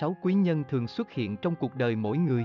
Sáu 0.00 0.16
quý 0.22 0.34
nhân 0.34 0.64
thường 0.68 0.86
xuất 0.86 1.10
hiện 1.10 1.36
trong 1.36 1.54
cuộc 1.54 1.74
đời 1.74 1.96
mỗi 1.96 2.18
người. 2.18 2.44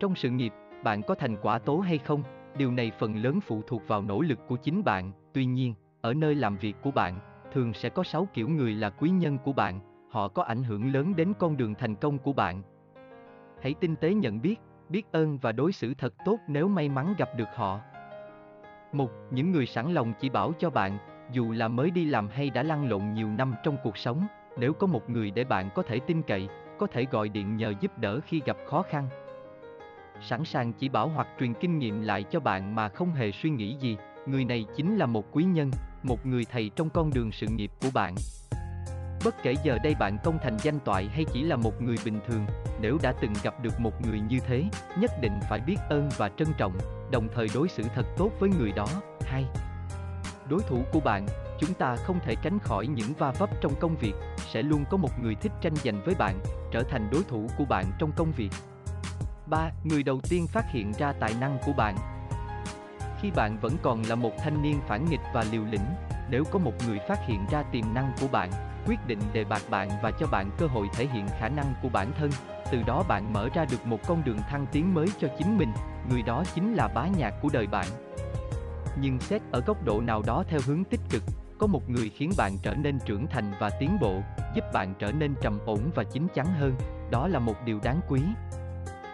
Trong 0.00 0.14
sự 0.14 0.30
nghiệp, 0.30 0.52
bạn 0.84 1.02
có 1.02 1.14
thành 1.14 1.36
quả 1.42 1.58
tố 1.58 1.78
hay 1.78 1.98
không? 1.98 2.22
Điều 2.56 2.72
này 2.72 2.92
phần 2.98 3.16
lớn 3.16 3.40
phụ 3.40 3.62
thuộc 3.66 3.82
vào 3.88 4.02
nỗ 4.02 4.20
lực 4.20 4.38
của 4.48 4.56
chính 4.56 4.84
bạn. 4.84 5.12
Tuy 5.32 5.44
nhiên, 5.44 5.74
ở 6.00 6.14
nơi 6.14 6.34
làm 6.34 6.56
việc 6.56 6.76
của 6.82 6.90
bạn, 6.90 7.18
thường 7.52 7.72
sẽ 7.72 7.88
có 7.88 8.02
sáu 8.02 8.28
kiểu 8.34 8.48
người 8.48 8.74
là 8.74 8.90
quý 8.90 9.10
nhân 9.10 9.38
của 9.44 9.52
bạn, 9.52 9.80
họ 10.10 10.28
có 10.28 10.42
ảnh 10.42 10.62
hưởng 10.62 10.92
lớn 10.92 11.16
đến 11.16 11.32
con 11.38 11.56
đường 11.56 11.74
thành 11.74 11.94
công 11.94 12.18
của 12.18 12.32
bạn. 12.32 12.62
Hãy 13.62 13.74
tinh 13.80 13.96
tế 13.96 14.14
nhận 14.14 14.40
biết, 14.40 14.60
biết 14.88 15.12
ơn 15.12 15.38
và 15.38 15.52
đối 15.52 15.72
xử 15.72 15.94
thật 15.94 16.14
tốt 16.24 16.38
nếu 16.48 16.68
may 16.68 16.88
mắn 16.88 17.14
gặp 17.18 17.28
được 17.36 17.48
họ. 17.54 17.80
Một, 18.92 19.10
những 19.30 19.52
người 19.52 19.66
sẵn 19.66 19.94
lòng 19.94 20.12
chỉ 20.20 20.28
bảo 20.28 20.52
cho 20.58 20.70
bạn, 20.70 20.98
dù 21.32 21.52
là 21.52 21.68
mới 21.68 21.90
đi 21.90 22.04
làm 22.04 22.28
hay 22.28 22.50
đã 22.50 22.62
lăn 22.62 22.88
lộn 22.88 23.12
nhiều 23.12 23.28
năm 23.28 23.54
trong 23.64 23.76
cuộc 23.82 23.96
sống, 23.96 24.26
nếu 24.58 24.72
có 24.72 24.86
một 24.86 25.10
người 25.10 25.30
để 25.30 25.44
bạn 25.44 25.68
có 25.74 25.82
thể 25.82 25.98
tin 25.98 26.22
cậy, 26.22 26.48
có 26.78 26.86
thể 26.86 27.06
gọi 27.10 27.28
điện 27.28 27.56
nhờ 27.56 27.74
giúp 27.80 27.98
đỡ 27.98 28.20
khi 28.26 28.42
gặp 28.46 28.56
khó 28.66 28.82
khăn. 28.90 29.08
Sẵn 30.22 30.44
sàng 30.44 30.72
chỉ 30.72 30.88
bảo 30.88 31.08
hoặc 31.08 31.28
truyền 31.40 31.54
kinh 31.54 31.78
nghiệm 31.78 32.02
lại 32.02 32.24
cho 32.30 32.40
bạn 32.40 32.74
mà 32.74 32.88
không 32.88 33.12
hề 33.12 33.32
suy 33.32 33.50
nghĩ 33.50 33.76
gì, 33.80 33.96
người 34.26 34.44
này 34.44 34.66
chính 34.76 34.96
là 34.96 35.06
một 35.06 35.24
quý 35.32 35.44
nhân, 35.44 35.70
một 36.02 36.26
người 36.26 36.46
thầy 36.52 36.70
trong 36.76 36.90
con 36.90 37.10
đường 37.14 37.32
sự 37.32 37.46
nghiệp 37.46 37.70
của 37.82 37.88
bạn. 37.94 38.14
Bất 39.24 39.34
kể 39.42 39.54
giờ 39.64 39.78
đây 39.84 39.94
bạn 40.00 40.16
công 40.24 40.38
thành 40.42 40.56
danh 40.62 40.78
toại 40.84 41.08
hay 41.08 41.24
chỉ 41.32 41.42
là 41.42 41.56
một 41.56 41.82
người 41.82 41.96
bình 42.04 42.20
thường, 42.26 42.46
nếu 42.80 42.98
đã 43.02 43.12
từng 43.20 43.32
gặp 43.42 43.62
được 43.62 43.80
một 43.80 44.02
người 44.06 44.20
như 44.20 44.38
thế, 44.46 44.64
nhất 44.98 45.10
định 45.20 45.40
phải 45.50 45.60
biết 45.60 45.76
ơn 45.90 46.08
và 46.16 46.28
trân 46.28 46.48
trọng, 46.58 46.78
đồng 47.10 47.28
thời 47.34 47.46
đối 47.54 47.68
xử 47.68 47.82
thật 47.94 48.06
tốt 48.16 48.30
với 48.38 48.50
người 48.58 48.72
đó. 48.72 48.86
2. 49.20 49.44
Đối 50.48 50.60
thủ 50.60 50.82
của 50.92 51.00
bạn, 51.00 51.26
chúng 51.60 51.74
ta 51.74 51.96
không 51.96 52.18
thể 52.24 52.34
tránh 52.42 52.58
khỏi 52.58 52.86
những 52.86 53.12
va 53.18 53.30
vấp 53.30 53.50
trong 53.60 53.72
công 53.80 53.96
việc, 53.96 54.14
sẽ 54.52 54.62
luôn 54.62 54.84
có 54.90 54.96
một 54.96 55.10
người 55.22 55.34
thích 55.34 55.52
tranh 55.60 55.76
giành 55.76 56.02
với 56.04 56.14
bạn, 56.14 56.38
trở 56.72 56.82
thành 56.82 57.08
đối 57.12 57.22
thủ 57.22 57.46
của 57.58 57.64
bạn 57.64 57.84
trong 57.98 58.12
công 58.16 58.32
việc. 58.32 58.50
3. 59.46 59.70
Người 59.84 60.02
đầu 60.02 60.20
tiên 60.28 60.46
phát 60.46 60.64
hiện 60.70 60.92
ra 60.98 61.12
tài 61.12 61.34
năng 61.40 61.58
của 61.66 61.72
bạn. 61.72 61.96
Khi 63.20 63.30
bạn 63.30 63.58
vẫn 63.60 63.76
còn 63.82 64.02
là 64.02 64.14
một 64.14 64.32
thanh 64.38 64.62
niên 64.62 64.80
phản 64.88 65.10
nghịch 65.10 65.20
và 65.34 65.44
liều 65.52 65.64
lĩnh, 65.64 65.84
nếu 66.30 66.44
có 66.44 66.58
một 66.58 66.72
người 66.86 66.98
phát 67.08 67.18
hiện 67.26 67.46
ra 67.50 67.62
tiềm 67.62 67.94
năng 67.94 68.12
của 68.20 68.28
bạn, 68.28 68.50
quyết 68.86 69.06
định 69.06 69.18
đề 69.32 69.44
bạt 69.44 69.62
bạn 69.70 69.88
và 70.02 70.10
cho 70.10 70.26
bạn 70.26 70.50
cơ 70.58 70.66
hội 70.66 70.88
thể 70.92 71.06
hiện 71.06 71.26
khả 71.40 71.48
năng 71.48 71.74
của 71.82 71.88
bản 71.88 72.12
thân, 72.18 72.30
từ 72.72 72.82
đó 72.82 73.04
bạn 73.08 73.32
mở 73.32 73.48
ra 73.54 73.64
được 73.70 73.86
một 73.86 73.98
con 74.06 74.24
đường 74.24 74.38
thăng 74.50 74.66
tiến 74.72 74.94
mới 74.94 75.06
cho 75.18 75.28
chính 75.38 75.58
mình, 75.58 75.72
người 76.10 76.22
đó 76.22 76.44
chính 76.54 76.74
là 76.74 76.88
bá 76.88 77.06
nhạc 77.06 77.34
của 77.42 77.48
đời 77.52 77.66
bạn. 77.66 77.86
Nhưng 79.00 79.20
xét 79.20 79.42
ở 79.52 79.60
góc 79.60 79.84
độ 79.84 80.00
nào 80.00 80.22
đó 80.26 80.44
theo 80.48 80.60
hướng 80.66 80.84
tích 80.84 81.00
cực, 81.10 81.22
có 81.58 81.66
một 81.66 81.90
người 81.90 82.10
khiến 82.16 82.30
bạn 82.36 82.58
trở 82.62 82.74
nên 82.74 82.98
trưởng 83.04 83.26
thành 83.26 83.52
và 83.60 83.70
tiến 83.70 83.98
bộ, 84.00 84.22
giúp 84.54 84.64
bạn 84.72 84.94
trở 84.98 85.12
nên 85.12 85.34
trầm 85.40 85.58
ổn 85.66 85.90
và 85.94 86.04
chín 86.04 86.26
chắn 86.34 86.46
hơn, 86.46 86.74
đó 87.10 87.28
là 87.28 87.38
một 87.38 87.54
điều 87.64 87.80
đáng 87.82 88.00
quý. 88.08 88.20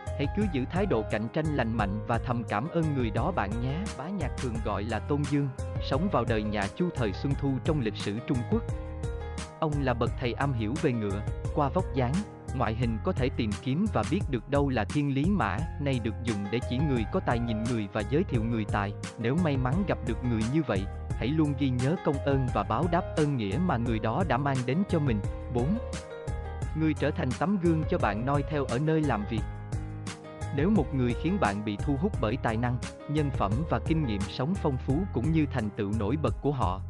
Hãy 0.07 0.27
cứ 0.37 0.45
giữ 0.53 0.65
thái 0.71 0.87
độ 0.87 1.03
cạnh 1.11 1.29
tranh 1.33 1.47
lành 1.47 1.77
mạnh 1.77 2.01
và 2.07 2.19
thầm 2.19 2.45
cảm 2.49 2.69
ơn 2.69 2.95
người 2.95 3.11
đó 3.11 3.33
bạn 3.37 3.51
nhé. 3.63 3.79
Bá 3.99 4.09
nhạc 4.09 4.31
thường 4.39 4.55
gọi 4.65 4.83
là 4.83 4.99
Tôn 4.99 5.23
Dương, 5.25 5.49
sống 5.91 6.09
vào 6.13 6.25
đời 6.29 6.43
nhà 6.43 6.67
Chu 6.77 6.89
thời 6.95 7.13
Xuân 7.13 7.33
Thu 7.41 7.53
trong 7.65 7.81
lịch 7.81 7.97
sử 7.97 8.19
Trung 8.27 8.39
Quốc. 8.51 8.63
Ông 9.61 9.73
là 9.81 9.95
bậc 9.95 10.11
thầy 10.21 10.33
am 10.33 10.53
hiểu 10.53 10.75
về 10.83 10.93
ngựa, 10.93 11.23
qua 11.55 11.69
vóc 11.69 11.85
dáng, 11.95 12.15
ngoại 12.57 12.75
hình 12.75 12.99
có 13.05 13.13
thể 13.13 13.29
tìm 13.37 13.51
kiếm 13.63 13.87
và 13.93 14.03
biết 14.11 14.21
được 14.31 14.49
đâu 14.49 14.69
là 14.69 14.85
thiên 14.85 15.15
lý 15.15 15.25
mã, 15.25 15.57
nay 15.81 16.01
được 16.05 16.15
dùng 16.25 16.45
để 16.51 16.61
chỉ 16.71 16.79
người 16.79 17.05
có 17.13 17.21
tài 17.21 17.39
nhìn 17.39 17.65
người 17.65 17.89
và 17.93 18.03
giới 18.11 18.25
thiệu 18.25 18.45
người 18.45 18.65
tài. 18.65 18.93
Nếu 19.19 19.37
may 19.45 19.57
mắn 19.57 19.75
gặp 19.89 19.99
được 20.07 20.25
người 20.25 20.43
như 20.55 20.63
vậy, 20.67 20.85
hãy 21.11 21.29
luôn 21.29 21.55
ghi 21.59 21.69
nhớ 21.69 21.97
công 22.05 22.19
ơn 22.19 22.47
và 22.55 22.63
báo 22.63 22.85
đáp 22.93 23.03
ơn 23.17 23.37
nghĩa 23.37 23.59
mà 23.67 23.77
người 23.77 23.99
đó 23.99 24.25
đã 24.29 24.37
mang 24.37 24.57
đến 24.67 24.83
cho 24.89 24.99
mình. 24.99 25.21
4. 25.55 25.79
Người 26.79 26.95
trở 26.95 27.11
thành 27.11 27.29
tấm 27.39 27.59
gương 27.63 27.83
cho 27.91 27.99
bạn 27.99 28.27
noi 28.27 28.45
theo 28.51 28.65
ở 28.65 28.79
nơi 28.79 29.03
làm 29.03 29.25
việc. 29.31 29.43
Nếu 30.57 30.71
một 30.71 30.95
người 30.95 31.15
khiến 31.23 31.39
bạn 31.41 31.65
bị 31.65 31.77
thu 31.77 31.97
hút 32.01 32.13
bởi 32.21 32.37
tài 32.43 32.57
năng, 32.57 32.79
nhân 33.09 33.31
phẩm 33.31 33.53
và 33.71 33.79
kinh 33.79 34.07
nghiệm 34.07 34.21
sống 34.21 34.55
phong 34.55 34.77
phú 34.77 34.99
cũng 35.13 35.33
như 35.33 35.47
thành 35.53 35.71
tựu 35.71 35.93
nổi 35.99 36.17
bật 36.23 36.35
của 36.43 36.53
họ, 36.53 36.81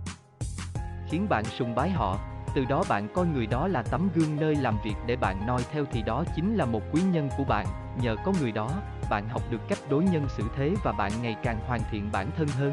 khiến 1.11 1.29
bạn 1.29 1.45
sùng 1.45 1.75
bái 1.75 1.91
họ, 1.91 2.19
từ 2.55 2.65
đó 2.65 2.85
bạn 2.89 3.09
coi 3.15 3.27
người 3.27 3.47
đó 3.47 3.69
là 3.69 3.83
tấm 3.83 4.09
gương 4.15 4.37
nơi 4.37 4.55
làm 4.55 4.77
việc 4.85 4.95
để 5.07 5.17
bạn 5.17 5.47
noi 5.47 5.63
theo 5.73 5.85
thì 5.93 6.03
đó 6.03 6.25
chính 6.37 6.55
là 6.55 6.65
một 6.65 6.83
quý 6.93 7.03
nhân 7.03 7.29
của 7.37 7.45
bạn, 7.45 7.67
nhờ 8.03 8.17
có 8.25 8.33
người 8.41 8.53
đó, 8.53 8.71
bạn 9.11 9.29
học 9.29 9.43
được 9.51 9.61
cách 9.69 9.79
đối 9.91 10.05
nhân 10.05 10.27
xử 10.29 10.45
thế 10.57 10.75
và 10.85 10.93
bạn 10.93 11.13
ngày 11.23 11.37
càng 11.43 11.59
hoàn 11.67 11.81
thiện 11.91 12.09
bản 12.13 12.27
thân 12.37 12.49
hơn. 12.49 12.73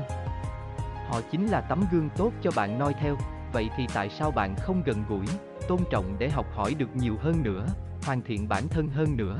Họ 1.08 1.22
chính 1.32 1.48
là 1.48 1.62
tấm 1.62 1.84
gương 1.92 2.10
tốt 2.18 2.32
cho 2.42 2.52
bạn 2.56 2.80
noi 2.80 2.94
theo, 2.94 3.16
vậy 3.54 3.70
thì 3.78 3.88
tại 3.94 4.10
sao 4.10 4.32
bạn 4.32 4.56
không 4.56 4.84
gần 4.86 5.04
gũi, 5.10 5.26
tôn 5.68 5.80
trọng 5.92 6.16
để 6.20 6.30
học 6.30 6.46
hỏi 6.56 6.76
được 6.78 6.96
nhiều 6.96 7.18
hơn 7.22 7.44
nữa, 7.44 7.66
hoàn 8.06 8.22
thiện 8.22 8.50
bản 8.50 8.68
thân 8.68 8.90
hơn 8.90 9.18
nữa? 9.18 9.38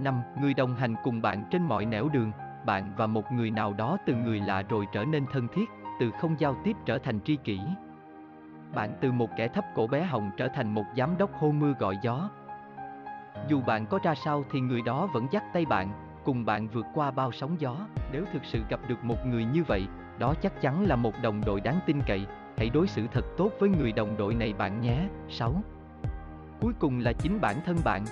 5. 0.00 0.22
Người 0.40 0.54
đồng 0.54 0.74
hành 0.74 0.94
cùng 1.04 1.22
bạn 1.22 1.44
trên 1.50 1.62
mọi 1.62 1.84
nẻo 1.84 2.08
đường, 2.08 2.32
bạn 2.66 2.92
và 2.96 3.06
một 3.06 3.32
người 3.32 3.50
nào 3.50 3.72
đó 3.72 3.96
từ 4.06 4.14
người 4.14 4.40
lạ 4.40 4.62
rồi 4.68 4.86
trở 4.92 5.04
nên 5.04 5.24
thân 5.32 5.48
thiết, 5.54 5.64
từ 6.00 6.10
không 6.20 6.36
giao 6.38 6.56
tiếp 6.64 6.76
trở 6.86 6.98
thành 6.98 7.20
tri 7.20 7.36
kỷ. 7.36 7.60
Bạn 8.74 8.92
từ 9.00 9.12
một 9.12 9.30
kẻ 9.36 9.48
thấp 9.48 9.64
cổ 9.74 9.86
bé 9.86 10.02
hồng 10.02 10.30
trở 10.36 10.48
thành 10.48 10.74
một 10.74 10.84
giám 10.96 11.18
đốc 11.18 11.34
hô 11.34 11.50
mưa 11.50 11.72
gọi 11.78 11.98
gió. 12.02 12.30
Dù 13.48 13.60
bạn 13.60 13.86
có 13.86 13.98
ra 14.02 14.14
sao 14.24 14.44
thì 14.50 14.60
người 14.60 14.82
đó 14.82 15.08
vẫn 15.14 15.26
dắt 15.30 15.42
tay 15.52 15.66
bạn, 15.66 15.92
cùng 16.24 16.44
bạn 16.44 16.68
vượt 16.68 16.86
qua 16.94 17.10
bao 17.10 17.32
sóng 17.32 17.56
gió. 17.60 17.76
Nếu 18.12 18.24
thực 18.32 18.44
sự 18.44 18.62
gặp 18.68 18.80
được 18.88 19.04
một 19.04 19.26
người 19.26 19.44
như 19.44 19.64
vậy, 19.64 19.86
đó 20.18 20.34
chắc 20.42 20.60
chắn 20.60 20.84
là 20.86 20.96
một 20.96 21.12
đồng 21.22 21.40
đội 21.46 21.60
đáng 21.60 21.80
tin 21.86 22.00
cậy. 22.06 22.26
Hãy 22.56 22.70
đối 22.70 22.86
xử 22.86 23.06
thật 23.12 23.24
tốt 23.36 23.50
với 23.58 23.68
người 23.68 23.92
đồng 23.92 24.16
đội 24.16 24.34
này 24.34 24.52
bạn 24.52 24.80
nhé. 24.80 25.08
6. 25.28 25.62
Cuối 26.60 26.72
cùng 26.78 26.98
là 26.98 27.12
chính 27.12 27.40
bản 27.40 27.56
thân 27.66 27.76
bạn. 27.84 28.04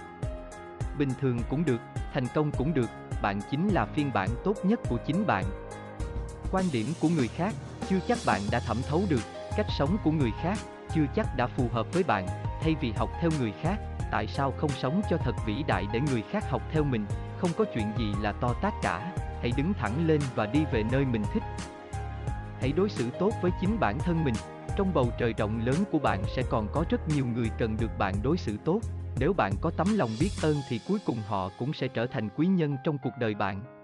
Bình 0.99 1.10
thường 1.20 1.38
cũng 1.50 1.65
được, 1.65 1.81
thành 2.12 2.26
công 2.34 2.50
cũng 2.59 2.75
được, 2.75 2.91
bạn 3.22 3.41
chính 3.50 3.69
là 3.69 3.87
phiên 3.87 4.10
bản 4.15 4.28
tốt 4.44 4.54
nhất 4.62 4.81
của 4.88 4.99
chính 5.06 5.26
bạn. 5.26 5.44
Quan 6.53 6.65
điểm 6.72 6.87
của 7.00 7.09
người 7.09 7.28
khác 7.28 7.54
chưa 7.88 7.99
chắc 8.09 8.19
bạn 8.26 8.41
đã 8.50 8.60
thẩm 8.66 8.76
thấu 8.88 9.03
được, 9.09 9.39
cách 9.56 9.66
sống 9.78 9.97
của 10.05 10.11
người 10.11 10.31
khác 10.43 10.59
chưa 10.94 11.06
chắc 11.15 11.37
đã 11.37 11.47
phù 11.47 11.69
hợp 11.72 11.87
với 11.93 12.03
bạn, 12.03 12.27
thay 12.61 12.75
vì 12.81 12.93
học 12.93 13.11
theo 13.21 13.31
người 13.41 13.53
khác, 13.62 13.77
tại 14.11 14.27
sao 14.27 14.53
không 14.56 14.71
sống 14.71 15.03
cho 15.11 15.16
thật 15.16 15.34
vĩ 15.47 15.62
đại 15.66 15.87
để 15.93 16.00
người 16.00 16.22
khác 16.31 16.50
học 16.50 16.62
theo 16.72 16.84
mình, 16.84 17.06
không 17.38 17.50
có 17.59 17.65
chuyện 17.75 17.87
gì 17.99 18.12
là 18.21 18.33
to 18.33 18.55
tát 18.62 18.75
cả, 18.83 19.12
hãy 19.41 19.53
đứng 19.56 19.72
thẳng 19.75 20.06
lên 20.06 20.21
và 20.34 20.47
đi 20.47 20.65
về 20.72 20.83
nơi 20.93 21.05
mình 21.05 21.22
thích. 21.33 21.43
Hãy 22.61 22.72
đối 22.72 22.88
xử 22.88 23.11
tốt 23.11 23.31
với 23.43 23.50
chính 23.61 23.81
bản 23.81 23.99
thân 23.99 24.25
mình, 24.25 24.34
trong 24.77 24.94
bầu 24.94 25.06
trời 25.19 25.34
rộng 25.38 25.67
lớn 25.67 25.77
của 25.93 25.99
bạn 25.99 26.22
sẽ 26.37 26.43
còn 26.50 26.69
có 26.72 26.84
rất 26.91 27.09
nhiều 27.09 27.27
người 27.27 27.50
cần 27.59 27.77
được 27.81 27.91
bạn 27.99 28.15
đối 28.22 28.37
xử 28.37 28.56
tốt, 28.65 28.81
nếu 29.21 29.32
bạn 29.32 29.53
có 29.61 29.71
tấm 29.77 29.87
lòng 29.97 30.11
biết 30.21 30.31
ơn 30.43 30.56
thì 30.69 30.81
cuối 30.88 30.99
cùng 31.06 31.19
họ 31.28 31.50
cũng 31.59 31.72
sẽ 31.72 31.88
trở 31.88 32.06
thành 32.06 32.28
quý 32.37 32.47
nhân 32.47 32.77
trong 32.84 32.99
cuộc 32.99 33.12
đời 33.21 33.34
bạn. 33.34 33.79